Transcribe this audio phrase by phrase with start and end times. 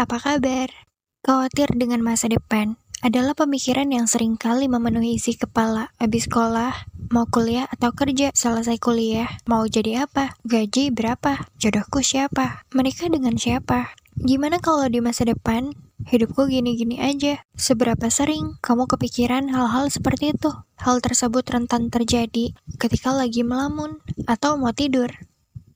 [0.00, 0.72] apa kabar?
[1.20, 7.28] Khawatir dengan masa depan adalah pemikiran yang sering kali memenuhi isi kepala habis sekolah, mau
[7.28, 13.92] kuliah atau kerja, selesai kuliah, mau jadi apa, gaji berapa, jodohku siapa, menikah dengan siapa.
[14.16, 15.76] Gimana kalau di masa depan,
[16.08, 17.44] hidupku gini-gini aja.
[17.52, 20.48] Seberapa sering kamu kepikiran hal-hal seperti itu?
[20.80, 25.12] Hal tersebut rentan terjadi ketika lagi melamun atau mau tidur.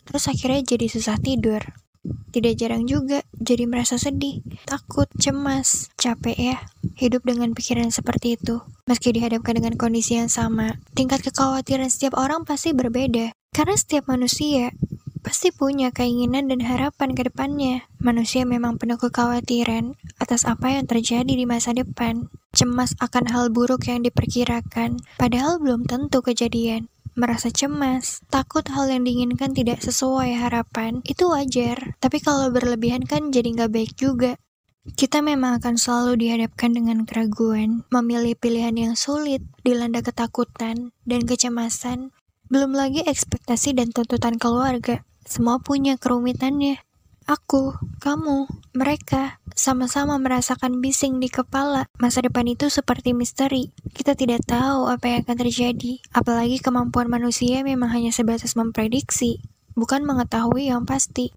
[0.09, 1.84] Terus akhirnya jadi susah tidur.
[2.35, 6.59] Tidak jarang juga jadi merasa sedih, takut, cemas, capek ya.
[6.99, 8.59] Hidup dengan pikiran seperti itu.
[8.91, 13.31] Meski dihadapkan dengan kondisi yang sama, tingkat kekhawatiran setiap orang pasti berbeda.
[13.55, 14.75] Karena setiap manusia
[15.23, 17.87] pasti punya keinginan dan harapan ke depannya.
[18.03, 22.35] Manusia memang penuh kekhawatiran atas apa yang terjadi di masa depan.
[22.51, 29.07] Cemas akan hal buruk yang diperkirakan, padahal belum tentu kejadian merasa cemas, takut hal yang
[29.07, 31.95] diinginkan tidak sesuai harapan, itu wajar.
[32.03, 34.39] Tapi kalau berlebihan kan jadi nggak baik juga.
[34.85, 42.13] Kita memang akan selalu dihadapkan dengan keraguan, memilih pilihan yang sulit, dilanda ketakutan dan kecemasan,
[42.53, 45.01] belum lagi ekspektasi dan tuntutan keluarga.
[45.25, 46.85] Semua punya kerumitannya.
[47.25, 47.73] Aku,
[48.05, 48.45] kamu,
[48.77, 51.89] mereka sama-sama merasakan bising di kepala.
[51.97, 53.73] Masa depan itu seperti misteri.
[53.97, 56.05] Kita tidak tahu apa yang akan terjadi.
[56.13, 59.41] Apalagi kemampuan manusia memang hanya sebatas memprediksi,
[59.73, 61.33] bukan mengetahui yang pasti.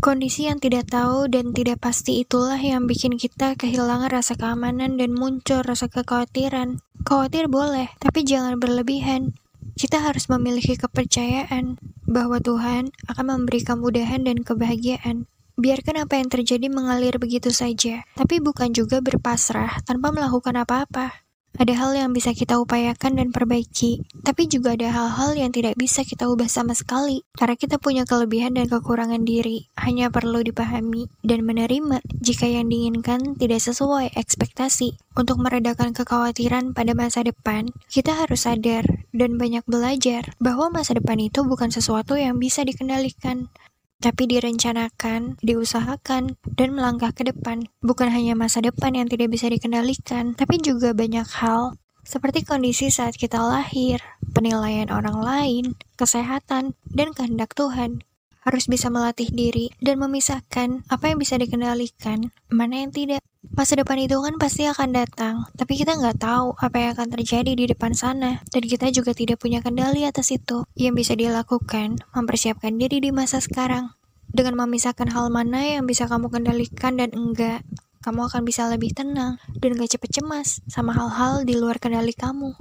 [0.00, 5.12] Kondisi yang tidak tahu dan tidak pasti itulah yang bikin kita kehilangan rasa keamanan dan
[5.12, 6.80] muncul rasa kekhawatiran.
[7.04, 9.36] Khawatir boleh, tapi jangan berlebihan.
[9.76, 15.30] Kita harus memiliki kepercayaan bahwa Tuhan akan memberi kemudahan dan kebahagiaan.
[15.60, 21.29] Biarkan apa yang terjadi mengalir begitu saja, tapi bukan juga berpasrah tanpa melakukan apa-apa.
[21.58, 26.06] Ada hal yang bisa kita upayakan dan perbaiki, tapi juga ada hal-hal yang tidak bisa
[26.06, 27.26] kita ubah sama sekali.
[27.34, 33.34] Karena kita punya kelebihan dan kekurangan diri, hanya perlu dipahami dan menerima jika yang diinginkan
[33.34, 34.94] tidak sesuai ekspektasi.
[35.18, 41.18] Untuk meredakan kekhawatiran pada masa depan, kita harus sadar dan banyak belajar bahwa masa depan
[41.18, 43.50] itu bukan sesuatu yang bisa dikendalikan
[44.00, 47.68] tapi direncanakan, diusahakan, dan melangkah ke depan.
[47.84, 53.14] Bukan hanya masa depan yang tidak bisa dikendalikan, tapi juga banyak hal seperti kondisi saat
[53.14, 54.00] kita lahir,
[54.32, 55.64] penilaian orang lain,
[56.00, 58.02] kesehatan, dan kehendak Tuhan.
[58.40, 63.20] Harus bisa melatih diri dan memisahkan apa yang bisa dikendalikan, mana yang tidak.
[63.40, 67.56] Masa depan itu kan pasti akan datang, tapi kita nggak tahu apa yang akan terjadi
[67.56, 70.68] di depan sana, dan kita juga tidak punya kendali atas itu.
[70.76, 73.96] Yang bisa dilakukan, mempersiapkan diri di masa sekarang.
[74.28, 77.64] Dengan memisahkan hal mana yang bisa kamu kendalikan dan enggak,
[78.04, 82.56] kamu akan bisa lebih tenang dan gak cepet cemas sama hal-hal di luar kendali kamu.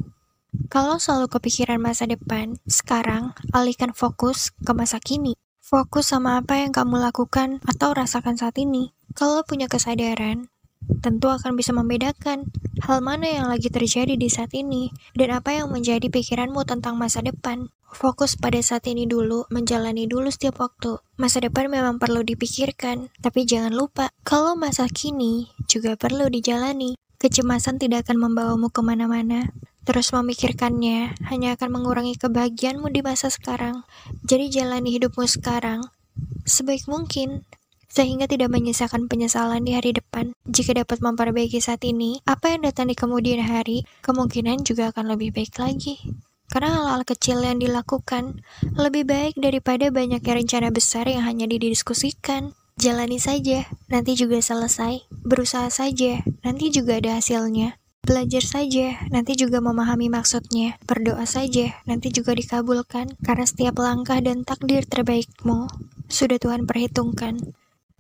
[0.68, 5.36] Kalau selalu kepikiran masa depan, sekarang alihkan fokus ke masa kini.
[5.64, 8.92] Fokus sama apa yang kamu lakukan atau rasakan saat ini.
[9.14, 10.50] Kalau punya kesadaran,
[11.00, 12.50] tentu akan bisa membedakan
[12.84, 17.22] hal mana yang lagi terjadi di saat ini dan apa yang menjadi pikiranmu tentang masa
[17.22, 17.70] depan.
[17.90, 21.02] Fokus pada saat ini dulu, menjalani dulu setiap waktu.
[21.18, 26.94] Masa depan memang perlu dipikirkan, tapi jangan lupa kalau masa kini juga perlu dijalani.
[27.20, 29.52] Kecemasan tidak akan membawamu ke mana-mana.
[29.84, 33.84] Terus memikirkannya hanya akan mengurangi kebahagiaanmu di masa sekarang.
[34.22, 35.82] Jadi jalani hidupmu sekarang
[36.50, 37.46] sebaik mungkin
[37.90, 40.32] sehingga tidak menyisakan penyesalan di hari depan.
[40.46, 45.34] Jika dapat memperbaiki saat ini, apa yang datang di kemudian hari kemungkinan juga akan lebih
[45.34, 46.00] baik lagi.
[46.50, 48.42] Karena hal-hal kecil yang dilakukan
[48.74, 52.58] lebih baik daripada banyaknya rencana besar yang hanya didiskusikan.
[52.80, 55.04] Jalani saja, nanti juga selesai.
[55.12, 57.76] Berusaha saja, nanti juga ada hasilnya.
[58.00, 60.80] Belajar saja, nanti juga memahami maksudnya.
[60.88, 63.20] Berdoa saja, nanti juga dikabulkan.
[63.22, 65.70] Karena setiap langkah dan takdir terbaikmu
[66.10, 67.59] sudah Tuhan perhitungkan.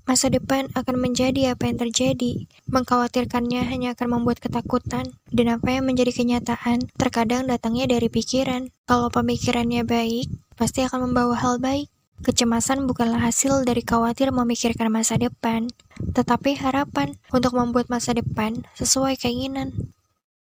[0.09, 2.49] Masa depan akan menjadi apa yang terjadi.
[2.65, 8.73] Mengkhawatirkannya hanya akan membuat ketakutan, dan apa yang menjadi kenyataan terkadang datangnya dari pikiran.
[8.89, 10.25] Kalau pemikirannya baik,
[10.57, 11.93] pasti akan membawa hal baik.
[12.25, 15.69] Kecemasan bukanlah hasil dari khawatir memikirkan masa depan,
[16.17, 19.93] tetapi harapan untuk membuat masa depan sesuai keinginan.